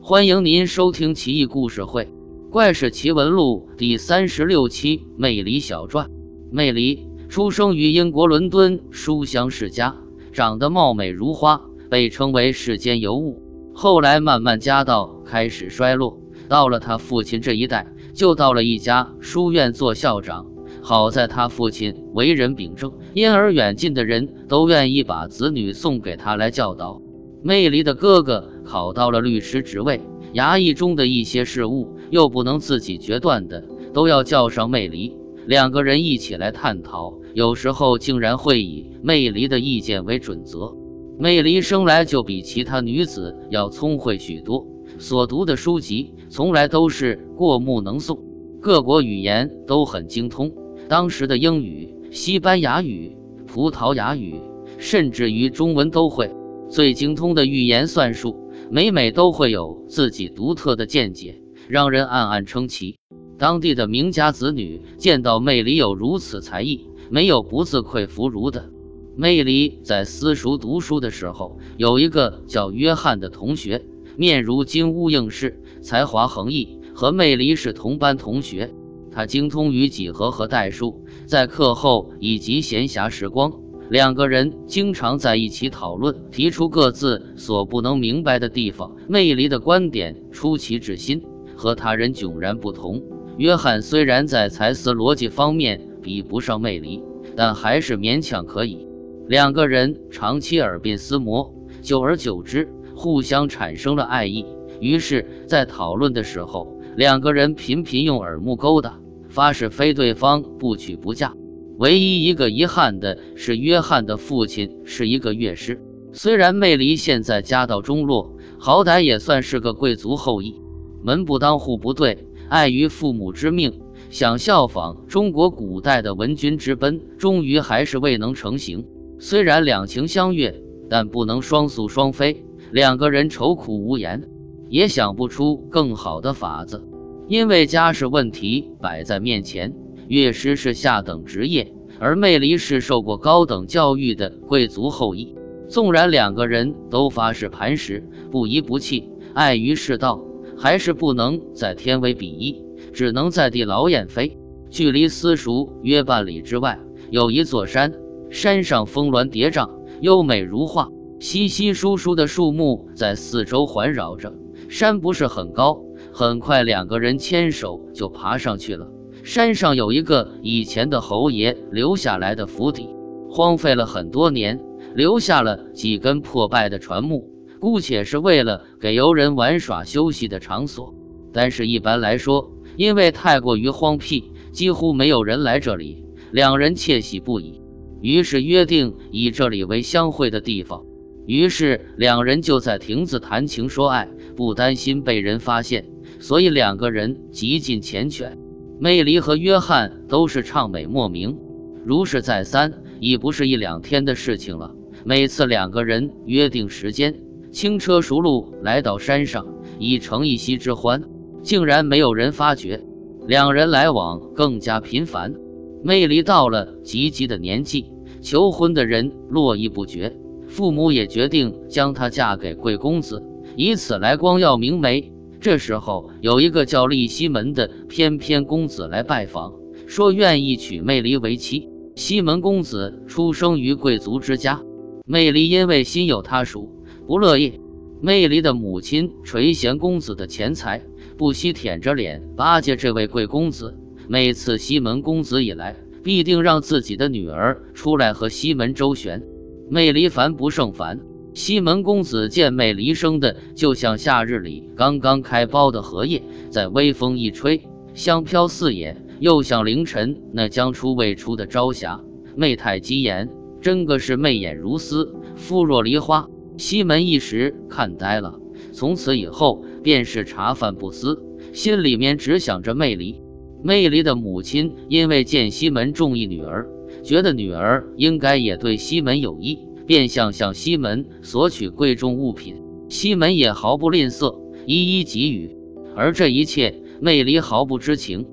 [0.00, 2.04] 欢迎您收听《奇异故事会·
[2.50, 6.06] 怪事奇闻录》第三十六期《魅离小传》。
[6.50, 9.96] 魅离出生于英国伦敦书香世家，
[10.32, 13.40] 长得貌美如花，被称为世间尤物。
[13.72, 16.18] 后来慢慢家道开始衰落，
[16.48, 20.46] 到了他父亲这一代，就到了一家书院做校长。
[20.82, 27.00] 好在他父亲为人秉正，因而远近的人都愿意把子女送给他来教导。
[27.42, 30.00] 魅离的哥哥考到了律师职位，
[30.32, 37.14] 衙役中的一些事务又不能自己决断的，都要叫上魅离，两个人一起来探讨。
[37.34, 40.76] 有时候竟然会以魅离的意见为准则。
[41.18, 44.66] 魅离生来就比其他女子要聪慧许多，
[44.98, 48.18] 所读的书籍从来都是过目能诵，
[48.60, 50.52] 各国语言都很精通。
[50.88, 54.40] 当时的英语、西班牙语、葡萄牙语，
[54.78, 56.30] 甚至于中文都会。
[56.68, 58.36] 最精通的预言算术，
[58.70, 62.98] 每每都会有自己独特的见解，让人暗暗称奇。
[63.38, 68.70] 当地的名家子女见到魅离有如此才艺，没有不自愧弗如的。
[69.16, 73.84] 魅离在私塾读书的时候，有一个叫约翰的同学，
[74.16, 78.72] 面如金乌应试，才华横溢，和魅离是同班同学。
[79.12, 83.52] 他精通于几何和代数，在课后以及闲暇时光，
[83.94, 88.96] 两个人经常在一起讨论，提出各自所不能明白的地方。
[89.08, 91.22] 魅离的观点出奇之新，
[91.54, 93.00] 和他人迥然不同。
[93.36, 97.04] 约翰虽然在才思逻辑方面比不上魅力，
[97.36, 98.84] 但还是勉强可以。
[99.28, 104.44] 两个人长期耳鬓厮磨，久而久之，互相产生了爱意。
[104.80, 108.98] 于是，在讨论的时候，两个人频频用耳目勾搭。
[109.28, 111.32] 发誓非对方不娶不嫁。
[111.76, 115.80] 唯一一个遗憾的是，约翰的父亲是一个乐师。
[116.12, 120.54] 虽然魅离现在家道中落，好歹也算是个贵族后裔，
[121.02, 128.86] 门不当户不对，碍于父母之命，想效仿中国古代的文君之奔，终于还是未能成行。
[129.18, 132.44] 虽然两情相悦，但不能双宿双飞。
[132.70, 134.28] 两个人愁苦无言，
[134.68, 136.84] 也想不出更好的法子。
[137.26, 139.74] 因为家世问题摆在面前，
[140.08, 145.34] 乐师是下等职业，而魅离是受过高等教育的贵族后裔。
[145.68, 150.22] 纵然两个人都发誓磐石，不移不弃，碍于世道，
[150.58, 154.36] 还是不能在天为比翼，只能在地劳燕飞。
[154.70, 156.78] 距离私塾约半里之外，
[157.10, 157.94] 有一座山，
[158.28, 164.34] 山上峰峦叠嶂，优美如画，稀稀疏疏的树木在四周环绕着。
[164.68, 165.80] 山不是很高。
[166.12, 168.88] 很快，两个人牵手就爬上去了。
[169.24, 172.90] 山上有一个以前的侯爷留下来的府邸，
[173.30, 174.60] 荒废了很多年，
[174.94, 180.94] 留下了几根破败的船木，姑且是为了给游人玩耍休息的场所。
[181.32, 186.04] 但是，一般来说，因为太过于荒僻，几乎没有人来这里。
[186.30, 187.62] 两人窃喜不已，
[188.02, 190.84] 于是约定以这里为相会的地方。
[191.26, 194.06] 于是，两人就在亭子谈情说爱，
[194.36, 195.86] 不担心被人发现。
[196.20, 198.32] 所以两个人极尽缱绻，
[198.78, 201.38] 魅离和约翰都是畅美莫名。
[201.84, 204.74] 如是再三，已不是一两天的事情了。
[205.04, 207.20] 每次两个人约定时间，
[207.52, 209.46] 轻车熟路来到山上，
[209.78, 211.04] 以成一夕之欢，
[211.42, 212.82] 竟然没有人发觉。
[213.26, 215.34] 两人来往更加频繁。
[215.82, 217.86] 魅离到了及笄的年纪，
[218.20, 220.16] 求婚的人络绎不绝，
[220.48, 223.22] 父母也决定将她嫁给贵公子，
[223.56, 225.12] 以此来光耀明媒。
[225.44, 229.52] 这时候，有一个叫立西门的翩翩公子来拜访，
[229.86, 231.68] 说愿意娶魅离为妻。
[231.96, 234.62] 西门公子出生于贵族之家，
[235.04, 236.70] 魅离因为心有他属，
[237.06, 237.60] 不乐意。
[238.00, 240.80] 魅离的母亲垂涎公子的钱财，
[241.18, 243.76] 不惜舔着脸巴结这位贵公子。
[244.08, 249.22] 每次西门公子一来，必定让自己的女儿出来和西门周旋。
[249.68, 251.00] 魅离烦不胜烦。
[251.34, 262.00] 西门公子见魅离生的就像夏日里刚刚开苞的荷叶，在微风一吹，香飘四野；又像凌晨那将出未出的朝霞，
[262.36, 263.28] 媚态极妍，
[263.60, 266.28] 真个是媚眼如丝，肤若梨花。
[266.56, 268.38] 西门一时看呆了，
[268.72, 271.20] 从此以后便是茶饭不思，
[271.52, 273.20] 心里面只想着魅离。
[273.64, 276.68] 魅离的母亲因为见西门中意女儿，
[277.02, 279.58] 觉得女儿应该也对西门有意。
[279.86, 285.56] 便想向西门索取贵重物品，西门也毫不吝啬，一一给予。
[285.96, 288.26] 而这一切，魅离毫不知情。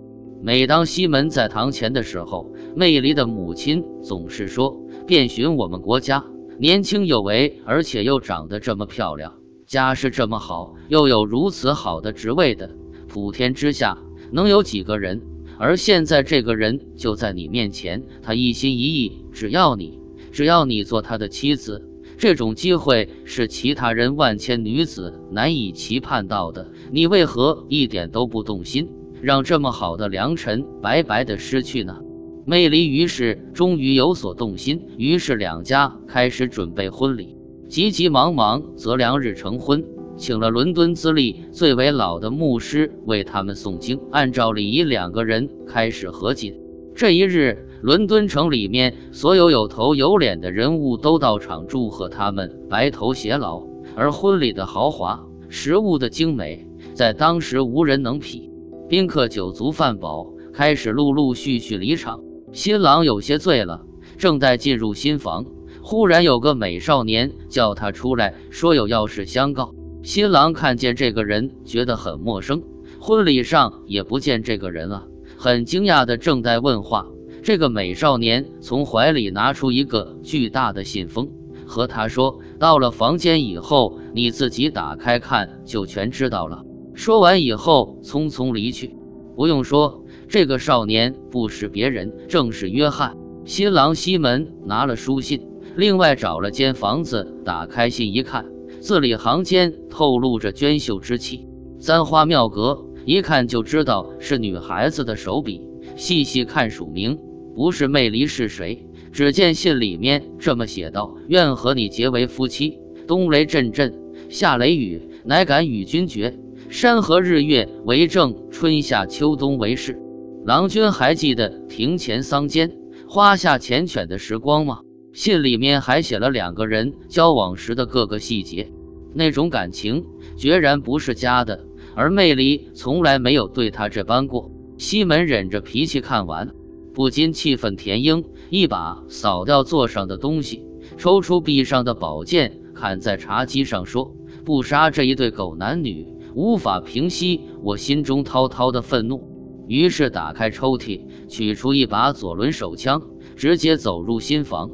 [0.44, 6.26] 每当西门在堂前的时候，魅离的母亲总是说：“遍寻我们国家，
[6.58, 9.34] 年轻有为，而且又长得这么漂亮，
[9.68, 12.72] 家世这么好，又有如此好的职位的，
[13.08, 14.00] 普天之下
[14.32, 15.22] 能有几个人？
[15.60, 20.00] 而现在这个人就在你面前，他一心一意只要你，
[20.32, 21.88] 只要你做他的妻子。
[22.18, 28.90] 这种机会是其他人万千女子难以期盼到的，你为何一点都不动心，
[29.22, 31.98] 让这么好的良辰白白的失去呢？
[32.46, 37.36] 魅离于是终于有所动心，于是两家开始准备婚礼，
[37.68, 39.84] 急急忙忙择良日成婚，
[40.16, 46.54] 请了伦敦资历最为老的牧师为他们诵经，按照礼仪，两个人开始合卺。
[46.96, 47.68] 这一日。
[47.82, 53.64] 伦敦城里面所有有头有脸的人物都到场祝贺他们白头偕老，
[53.96, 58.52] 而婚礼的豪华、食物的精美，在当时无人能匹。
[58.88, 62.22] 宾客酒足饭饱，开始陆陆续续离场。
[62.52, 63.82] 新郎有些醉了，
[64.20, 65.48] 正待进入新房，
[65.82, 69.74] 忽然有个美少年叫他出来，说有要事相告。
[70.04, 72.62] 新郎看见这个人，觉得很陌生，
[73.00, 75.08] 婚礼上也不见这个人啊，
[75.42, 77.08] 很惊讶的正在问话。
[77.42, 81.32] 这个美少年从怀里拿出一个巨大的信封，
[81.66, 88.96] 和他说：“到了房间以后，你自己打开看，就全知道了。”说完以后，匆匆离去。
[89.36, 93.18] 不用说，这个少年不是别人，正是约翰。
[93.44, 98.46] 新郎西门拿了书信，另外找了间房子，打开信一看，
[98.80, 101.48] 字里行间透露着娟秀之气，
[101.80, 105.62] 簪花妙格，一看就知道是女孩子的手笔。
[105.96, 107.20] 细细看署名。
[107.54, 108.88] 不是魅离是谁？
[109.12, 112.80] 只见信里面这么写道：“愿和你结为夫妻。
[113.08, 113.94] 冬雷阵阵，
[114.30, 116.40] 夏雷雨，乃敢与君绝。
[116.70, 120.00] 山河日月为证，春夏秋冬为誓。”
[120.48, 122.72] 郎君还记得庭前桑间，
[123.06, 124.80] 花下缱绻的时光吗？
[125.12, 128.72] 信里面还写了两个人交往时的各个细节，
[129.14, 130.06] 那种感情
[130.38, 131.66] 决然不是假的。
[131.96, 134.52] 而魅离从来没有对他这般过。
[134.78, 136.54] 西门忍着脾气看完。
[136.94, 140.66] 不禁气愤填膺，一把扫掉座上的东西，
[140.98, 146.06] 抽出臂上的宝剑，砍在茶几上，说：“不杀这一对狗男女，
[146.36, 149.24] 无法平息我心中滔滔的愤怒。”
[149.70, 153.02] 于是打开抽屉，取出一把左轮手枪，
[153.38, 154.70] 直接走入新房。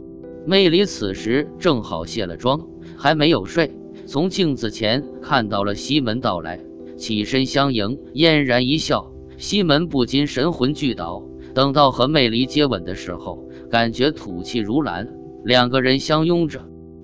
[0.47, 2.67] 魅离此时正好卸了妆，
[2.97, 3.77] 还没有睡，
[4.07, 6.59] 从镜子前看到了西门到来，
[6.97, 9.13] 起身相迎，嫣然一笑。
[9.37, 11.23] 西门不禁神魂俱倒。
[11.53, 15.07] 等到和魅离接吻的时候，感觉吐气如兰，
[15.43, 16.61] 两个人相拥着，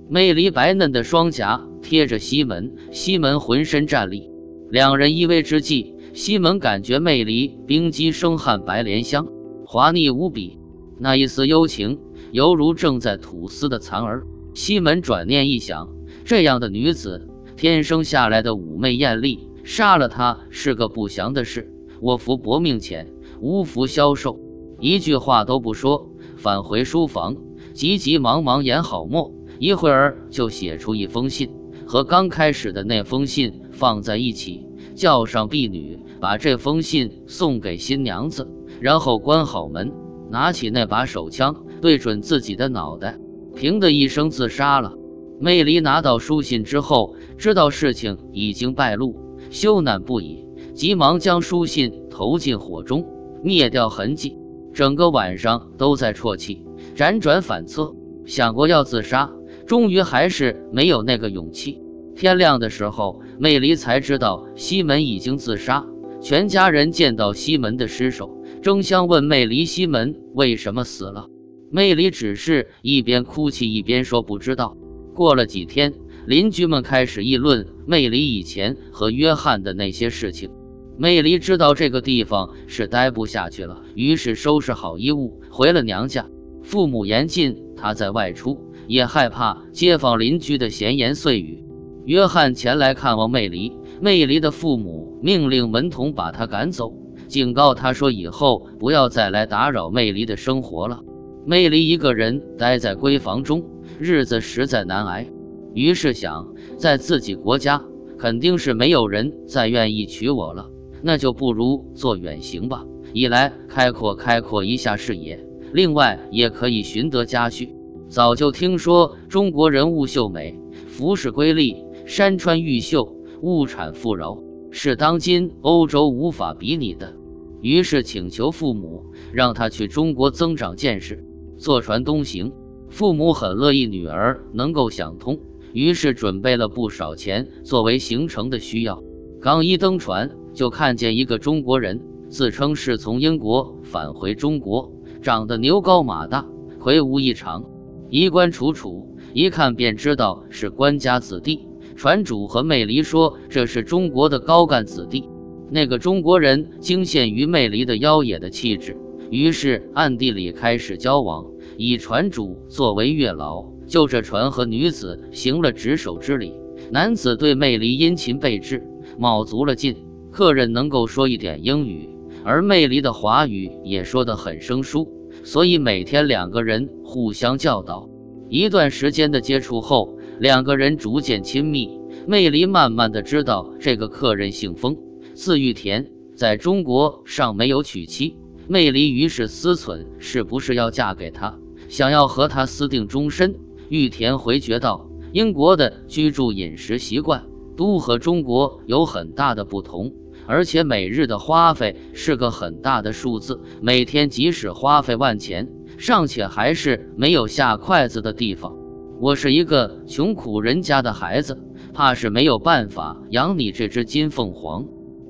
[0.10, 4.30] 魅离白嫩的双颊贴着西门，西门浑身战栗。
[4.70, 9.28] 两人依偎之际，西门感觉魅离冰肌生汗，白莲香，
[9.66, 10.60] 滑腻无比，
[11.00, 12.00] 那一丝幽情，
[12.32, 14.24] 犹如正在吐丝的蚕儿。
[14.54, 15.90] 西门转念一想，
[16.26, 21.74] 这样的女子，天生下来的妩媚艳丽，杀了她是个不祥的事。
[22.00, 23.08] 我服薄命钱。
[23.42, 24.40] 无福消受，
[24.80, 27.36] 一句话都不说，返回书房，
[27.74, 31.50] 急急忙忙研好墨，一会儿就写出一封信，
[31.86, 34.66] 和刚开始的那封信放在一起，
[34.96, 38.48] 叫上婢女，把这封信送给新娘子，
[38.80, 39.92] 然后关好门，
[40.30, 43.20] 拿起那把手枪，对准自己的脑袋，
[43.58, 44.94] 砰的一声自杀了。
[45.38, 49.18] 魅离拿到书信之后，知道事情已经败露，
[49.54, 53.06] 羞赧不已，急忙将书信投进火中。
[53.44, 54.36] 灭掉痕迹，
[54.74, 57.94] 整个晚上都在啜泣，辗转反侧，
[58.26, 59.32] 想过要自杀，
[59.68, 61.80] 终于还是没有那个勇气。
[62.16, 65.86] 天亮的时候，魅离才知道西门已经自杀。
[66.20, 71.28] 全家人见到西门的尸首，争相问魅离：西门为什么死了？
[71.70, 74.76] 魅离只是一边哭泣一边说不知道。
[75.14, 75.94] 过了几天，
[76.26, 80.50] 邻居们开始议论魅离以前和约翰的那些事情。
[80.98, 86.28] 魅离知道这个地方是待不下去了，于是收拾好衣物回了娘家。
[86.62, 91.64] 父母严禁他在外出，也害怕街坊邻居的闲言碎语。
[92.06, 96.94] 约翰前来看望魅离，魅离的父母命令门童把他赶走，
[97.28, 101.02] 警告他说以后不要再来打扰魅离的生活了。
[101.46, 103.66] 魅离一个人待在闺房中，
[104.00, 105.28] 日子实在难挨，
[105.74, 107.84] 于是想，在自己国家
[108.18, 110.70] 肯定是没有人再愿意娶我了。
[111.02, 117.70] 那就不如做远行吧，一来开阔开阔一下视野，另外也可以寻得家婿。
[118.08, 124.38] 早就听说中国人物秀美，服饰瑰丽，山川玉秀，物产富饶，
[124.72, 127.16] 是当今欧洲无法比拟的。
[127.62, 131.26] 于是请求父母让他去中国增长见识，
[131.58, 132.54] 坐船东行。
[132.90, 135.40] 父母很乐意女儿能够想通，
[135.74, 139.04] 于是准备了不少钱作为行程的需要。
[139.42, 146.48] 刚一登船，就看见一个中国人，自称是从英国返回中国，长得牛高马大，
[146.80, 147.66] 魁梧异常，
[148.10, 151.68] 衣冠楚楚，一看便知道是官家子弟。
[151.96, 155.28] 船主和魅离说这是中国的高干子弟。
[155.70, 158.96] 那个中国人惊羡于魅离的妖冶的气质，
[159.32, 166.52] 于是暗地里开始交往，以船主作为月老，就着船和女子行了执手之礼。
[166.90, 168.84] 男子对魅离殷勤备至，
[169.20, 170.08] 卯足了劲。
[170.32, 172.10] 客人能够说一点英语，
[172.44, 175.08] 而魅离的华语也说得很生疏，
[175.44, 178.10] 所以每天两个人互相教导。
[178.50, 182.00] 一段时间的接触后，两个人逐渐亲密。
[182.26, 184.98] 魅离慢慢的知道这个客人姓封。
[185.36, 191.60] 字玉田在中国尚没有娶妻，魅离于是思忖是不是要嫁给他，
[191.90, 193.54] 想要和他私定终身。
[193.94, 197.46] 玉田回绝道：“英国的居住饮食习惯
[197.78, 200.12] 都和中国有很大的不同，
[200.48, 205.70] 而且每日的花费是个很大的数字，每天即使花费万钱，
[206.00, 208.76] 尚且还是没有下筷子的地方。
[209.20, 211.60] 我是一个穷苦人家的孩子，
[211.94, 214.88] 怕是没有办法养你这只金凤凰。”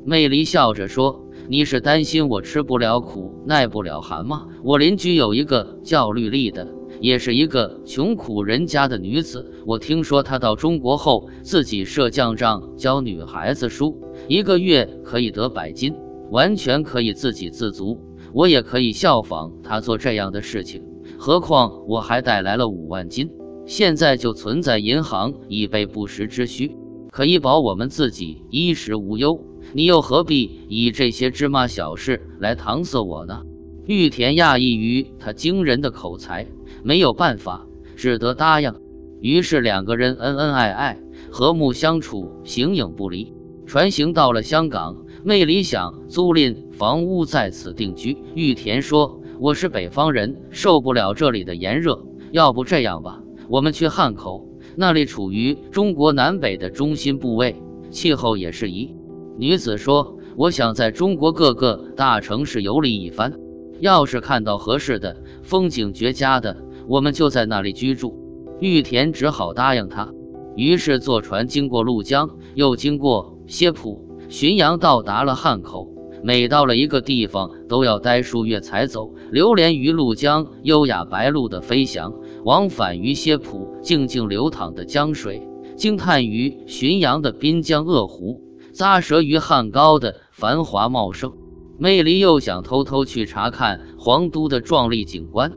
[0.07, 4.47] 魅离笑着说：“你是担心我吃不了苦，耐不了寒吗？
[4.63, 9.51] 我邻居有一个叫绿丽的，也是一个穷苦人家的女子。
[9.65, 15.93] 我听说她到中国后，自己设酱账教女孩子书，一个月可以得百金，
[16.31, 17.99] 完全可以自给自足。
[18.31, 20.81] 我也可以效仿她做这样的事情。
[21.17, 23.29] 何况我还带来了五万金，
[23.65, 26.71] 现在就存在银行，以备不时之需，
[27.11, 29.43] 可以保我们自己衣食无忧。”
[29.75, 33.41] 你又何必以这些芝麻小事来搪塞我呢？
[33.85, 36.47] 玉田讶异于他惊人的口才，
[36.83, 38.73] 没有办法，只得答应。
[39.21, 40.99] 于是两个人恩恩爱爱，
[41.31, 43.33] 和睦相处，形影不离。
[43.65, 48.17] 船行到了香港，魅理想租赁房屋在此定居。
[48.35, 57.55] 玉田说：“我是北方人，受不了这里的炎热，要不这样吧，我们去汉口，那里处于中国南北的中心部位，
[57.89, 58.93] 气候也适宜。”
[59.39, 63.33] 女子说：“我想在中国各个大城市游历一番，
[63.79, 68.19] 要是看到合适的风景绝佳的，我们就在那里居住。”
[68.59, 70.13] 玉田只好答应他。
[70.55, 75.89] 于是坐船经过鹭江，又经过歇浦、浔阳，到达了汉口。
[76.23, 82.13] 每到了一个地方，都要待数月才走，流连于鹭江优雅白鹭的飞翔，
[82.45, 88.41] 往返于歇浦静静流淌的江水，惊叹于浔阳的滨江鄂湖。
[88.73, 91.33] 咂舌于汉高的繁华茂盛，
[91.77, 95.51] 魅力又想偷偷去查看皇都的壮丽景观，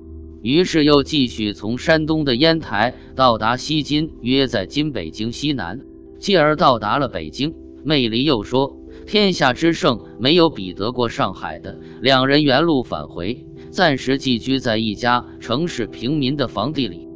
[0.46, 5.80] 于是又继续从山东的烟台到达西津，约在今北京西南，
[6.20, 7.52] 继而到达了北京。
[7.82, 17.08] 魅离又说：“天下之盛，没有比得过上海的。”两人原路返回，暂时寄居在一家城市平民的房地里。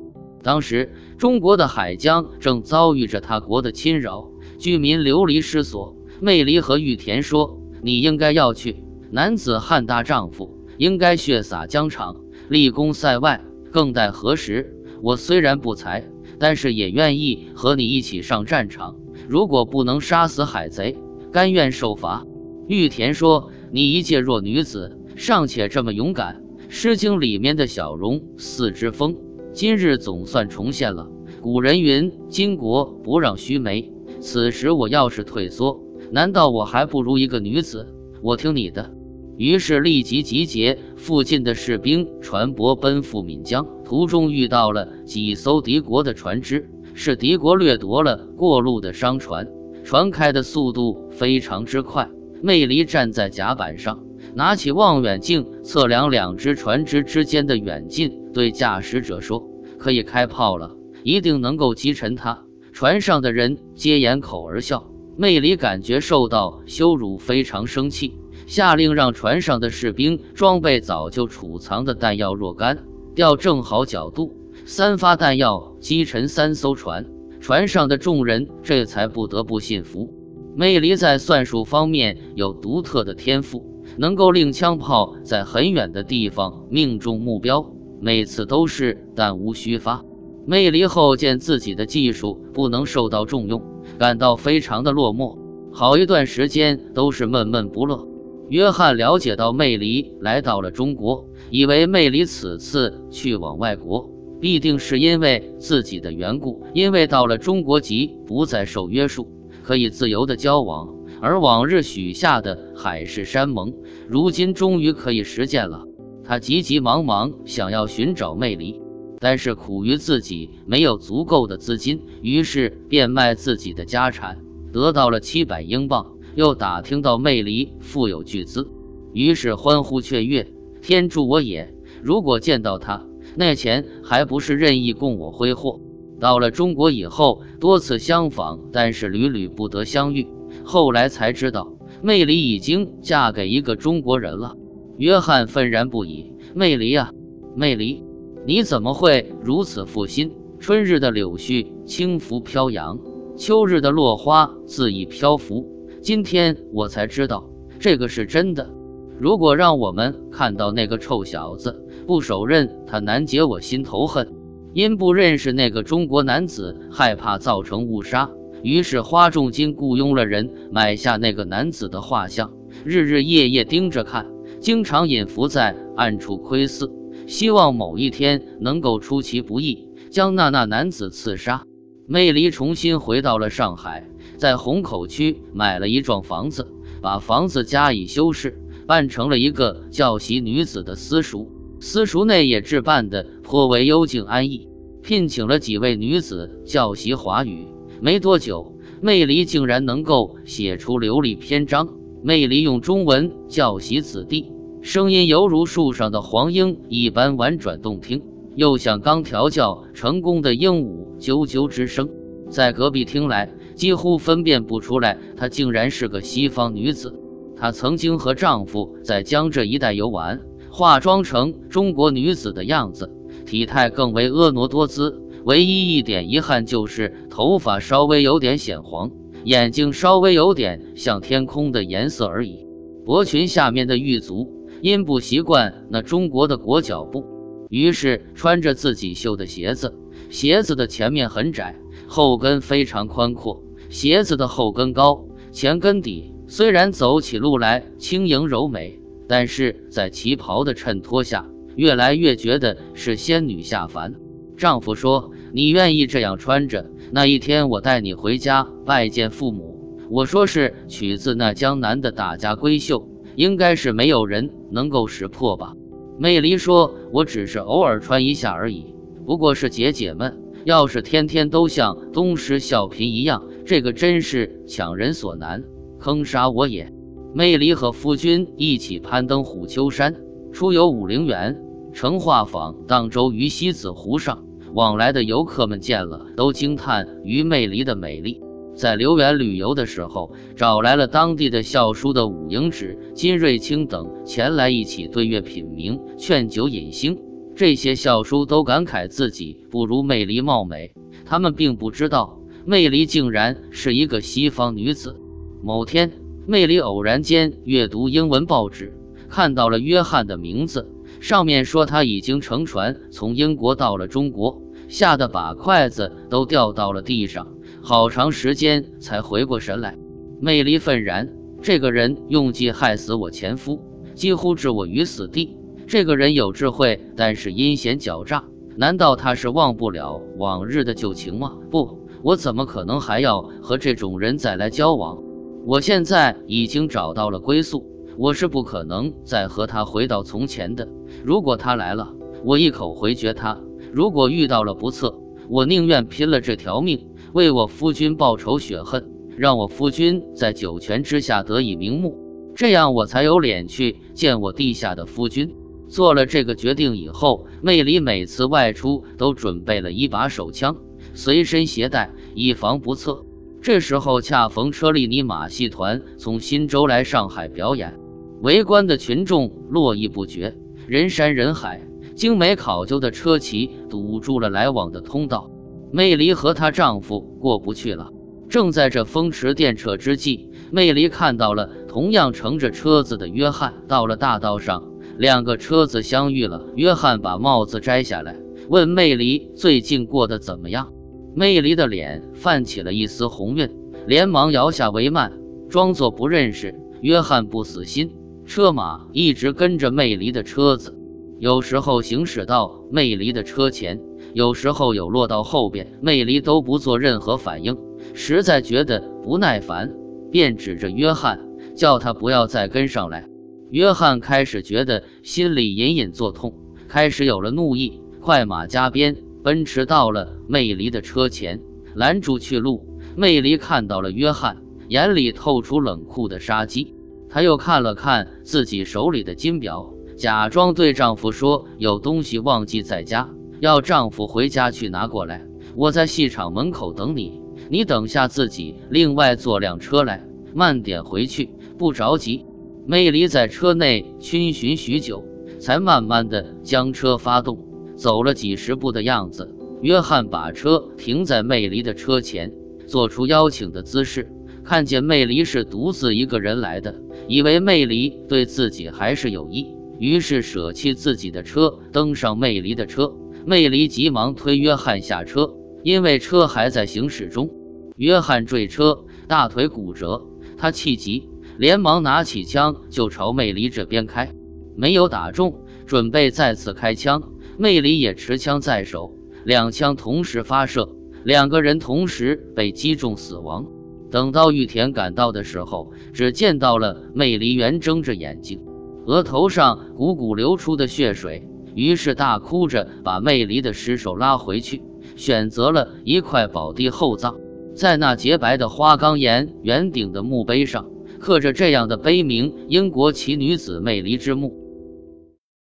[0.43, 4.29] 当时，中国的海疆正遭遇着他国的侵扰。
[4.59, 8.83] 居民流离失所，魅离和玉田说：“你应该要去，
[9.13, 12.17] 男子汉大丈夫，应该血洒疆场，
[12.51, 14.75] 立功塞外，更待何时？
[15.05, 18.97] 我虽然不才，但是也愿意和你一起上战场。
[19.29, 20.99] 如果不能杀死海贼，
[21.31, 22.27] 甘愿受罚。”
[22.67, 26.43] 玉田说：“你一介弱女子，尚且这么勇敢。
[26.69, 29.17] 《诗经》里面的小荣四之风，
[29.53, 31.09] 今日总算重现了。
[31.41, 35.81] 古人云：‘巾帼不让须眉。’”此时我要是退缩，
[36.11, 37.87] 难道我还不如一个女子？
[38.23, 38.93] 我听你的。
[39.41, 49.49] 于是立即集结附近的士兵船舶奔赴岷江，途中遇到了几艘敌国的船只，是敌国掠夺了过路的商船，
[49.83, 52.11] 船开的速度非常之快。
[52.43, 54.05] 魅离站在甲板上，
[54.35, 59.49] 拿起望远镜测量两只船只之间的远近，对驾驶者说
[59.81, 62.45] ：“可以开炮了，一定能够击沉它。”
[62.75, 68.19] 船上的人皆掩口而笑，魅离感觉受到羞辱，非常生气，
[68.51, 72.79] 下令让船上的士兵装备早就储藏的弹药若干，
[73.15, 77.07] 调正好角度，三发弹药击沉三艘船。
[77.41, 80.13] 船上的众人这才不得不信服。
[80.57, 90.05] 魅离在算术方面有独特的天赋，能够令枪炮在很远的地方命中目标，每次都是弹无虚发。
[90.45, 93.63] 魅离后见自己的技术不能受到重用，
[93.97, 95.39] 感到非常的落寞，
[95.73, 98.10] 好一段时间都是闷闷不乐。
[98.51, 109.29] 约翰了解到魅离来到了中国，以为魅离此次去往外国，必定是因为自己的缘故，因为到了中国籍不再受约束，
[109.63, 113.73] 可以自由的交往，而往日许下的海誓山盟，
[114.09, 115.85] 如今终于可以实践了。
[116.25, 118.81] 他急急忙忙想要寻找魅离，
[119.21, 124.39] 但是苦于自己没有足够的资金，于是变卖自己的家产，
[124.73, 126.17] 得到了七百英镑。
[126.35, 128.69] 又打听到魅离富有巨资，
[129.13, 131.75] 于是欢呼雀跃，天助我也！
[132.03, 133.07] 如果见到他，
[133.37, 135.81] 那钱还不是任意供我挥霍？
[136.19, 140.27] 到了中国以后，多次相访，但是屡屡不得相遇。
[140.65, 144.57] 后来才知道，魅离已经嫁给一个中国人了。
[144.99, 147.13] 约翰愤然不已：“魅离啊，
[147.55, 148.03] 魅离，
[148.47, 150.33] 你怎么会如此负心？
[150.59, 152.99] 春日的柳絮轻拂飘扬，
[153.35, 155.80] 秋日的落花恣意漂浮。
[156.03, 158.71] 今天我才知道，这个是真的。
[159.19, 164.33] 如果让我们看到那个臭小子，不手刃他，难解我心头恨。
[164.73, 168.31] 因不认识那个中国男子，害怕造成误杀，
[168.63, 172.51] 于是花重金雇佣了人买下那个男子的画像，
[172.85, 174.27] 日日夜夜盯着看。
[174.59, 176.91] 经常隐伏在暗处窥伺，
[177.27, 181.65] 希望某一天能够出其不意将那那男子刺杀。
[182.07, 184.09] 魅离重新回到了上海，
[184.41, 186.67] 在虹口区买了一幢房子，
[187.03, 191.53] 把房子加以修饰，办成了一个教习女子的私塾。
[191.79, 194.67] 私塾内也置办的颇为幽静安逸，
[195.03, 197.67] 聘请了几位女子教习华语。
[198.01, 201.91] 没多久，魅离竟然能够写出流利篇章。
[202.23, 208.23] 魅离用中文教习子弟，声音犹如树上的黄莺一般婉转动听，
[208.57, 212.09] 又像刚调教成功的鹦鹉啾啾之声。
[212.49, 213.49] 在隔壁听来，
[213.81, 217.19] 几乎分辨不出来，她竟然是个西方女子。
[217.57, 223.11] 她曾经和丈夫在江浙一带游玩，化妆成中国女子的样子，
[223.47, 225.23] 体态更为婀娜多姿。
[225.47, 229.11] 唯一一点遗憾就是头发稍微有点显黄。
[229.45, 232.67] 眼睛稍微有点像天空的颜色而已。
[233.07, 237.25] 薄裙下面的玉足因不习惯那中国的裹脚布，
[237.71, 239.95] 于是穿着自己绣的鞋子。
[240.29, 241.77] 鞋子的前面很窄，
[242.07, 243.63] 后跟非常宽阔。
[243.91, 246.33] 鞋子的后跟高，前跟底。
[246.47, 254.15] 虽然走起路来轻盈柔美，但是在旗袍的衬托下，越来越觉得是仙女下凡。
[254.57, 260.07] 丈夫说：“你愿意这样穿着？”那一天，我带你回家拜见父母。
[260.09, 265.75] 我说是取自那江南的大家闺秀，应该是没有人能够识破吧。
[266.19, 270.43] 魅离说：“我只是偶尔穿一下而已，不过是解解闷。
[270.65, 275.63] 要是天天都像东施效颦一样，这个真是强人所难，
[275.99, 276.93] 坑杀我也。”
[277.33, 280.17] 魅离和夫君一起攀登虎丘山，
[280.53, 284.45] 出游武陵源，成化坊荡舟于西子湖上。
[284.75, 288.41] 往来的游客们见了，都惊叹于魅离的美丽。
[288.75, 297.19] 在留园旅游的时候，找来了当地的校书的武营止、金瑞清等前来一起对月品茗、劝酒饮兴。
[297.55, 300.95] 这些校书都感慨自己不如魅离貌美，
[301.27, 305.17] 他们并不知道魅离竟然是一个西方女子。
[305.63, 306.13] 某天，
[306.47, 308.93] 魅离偶然间阅读英文报纸，
[309.29, 310.91] 看到了约翰的名字。
[311.21, 317.49] 上面说他已经乘船从英国到了中国，吓得把筷子都掉到了地上，
[317.83, 319.99] 好长时间才回过神来。
[320.41, 321.29] 魅离愤然，
[321.61, 323.81] 这个人用计害死我前夫，
[324.15, 325.57] 几乎置我于死地。
[325.87, 328.45] 这个人有智慧，但是阴险狡诈。
[328.77, 331.59] 难道他是忘不了往日的旧情吗？
[331.71, 335.23] 不，我怎么可能还要和这种人再来交往？
[335.67, 340.89] 我现在已经找到了归宿，我是不可能再和他回到从前的。
[341.25, 343.59] 如果他来了，我一口回绝他；
[343.93, 352.17] 如果遇到了不测，我宁愿拼了这条命，为我夫君报仇雪恨，让我夫君在九泉之下得以瞑目，
[352.55, 355.55] 这样我才有脸去见我地下的夫君。
[355.89, 360.77] 做了这个决定以后，魅里每次外出都准备了一把手枪，
[361.15, 363.25] 随身携带，以防不测。
[363.63, 367.99] 这时候恰逢车利尼马戏团从新州来上海表演，
[368.41, 370.57] 围观的群众络绎不绝。
[370.87, 371.83] 人山人海，
[372.15, 375.51] 精美考究的车骑堵住了来往的通道。
[375.93, 378.11] 魅离和她丈夫过不去了。
[378.49, 383.75] 正在这风驰电掣之际，魅离看到了同样乘着车子的约翰。
[383.87, 386.65] 到了大道上，两个车子相遇了。
[386.75, 388.37] 约翰把帽子摘下来，
[388.69, 390.93] 问魅离最近过得怎么样。
[391.35, 393.71] 魅离的脸泛起了一丝红晕，
[394.07, 395.33] 连忙摇下帷幔，
[395.69, 396.75] 装作不认识。
[397.01, 398.13] 约翰不死心。
[398.45, 400.99] 车马一直跟着魅离的车子，
[401.39, 404.01] 有时候行驶到魅离的车前，
[404.35, 407.79] 有时候有落到后边，魅离都不做任何反应，
[408.13, 409.95] 实在觉得不耐烦，
[410.33, 411.41] 便指着约翰，
[411.77, 413.29] 叫他不要再跟上来。
[413.71, 416.53] 约翰开始觉得心里隐隐作痛，
[416.89, 421.61] 开始有了怒意，快马加鞭奔驰到了魅离的车前，
[421.95, 422.87] 拦住去路。
[423.17, 426.95] 魅离看到了约翰，眼里透出冷酷的杀机。
[427.29, 433.29] 她又看了看自己手里的金表，假装对丈夫说：“有东西忘记在家。”
[433.61, 437.41] 要丈夫回家去拿过来，我在戏场门口等你。
[437.69, 442.47] 你等下自己另外坐辆车来，慢点回去，不着急。
[442.87, 445.25] 魅离在车内逡巡许久，
[445.61, 447.59] 才慢慢的将车发动，
[448.01, 449.55] 走了几十步的样子。
[449.83, 452.51] 约翰把车停在魅离的车前，
[452.87, 454.33] 做出邀请的姿势。
[454.65, 463.13] 看见魅离是独自一个人来的，以为魅离对自己还是有意，于是舍弃自己的车，登上魅离的车。
[463.45, 467.51] 魅离急忙推约翰下车，因为车还在行驶中。
[467.97, 474.33] 约翰坠车，大腿骨折，他气急，连忙拿起枪就朝魅离这边开，
[474.75, 477.33] 没有打中，准备再次开枪。
[477.61, 479.13] 魅离也持枪在手，
[479.45, 483.67] 两枪同时发射，两个人同时被击中死亡。
[484.11, 488.63] 等到玉田赶到的时候，只见到了魅离圆睁着眼睛，
[489.05, 491.47] 额头上汩汩流出的血水。
[491.75, 494.83] 于是大哭着把魅离的尸首拉回去，
[495.15, 497.37] 选择了一块宝地厚葬。
[497.75, 504.57] 在那洁白的花岗岩圆顶的墓碑上，刻着这样的碑铭：“英国奇女子魅离之墓。”